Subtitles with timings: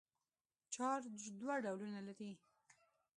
[0.73, 1.05] چارج
[1.39, 2.31] دوه ډولونه لري.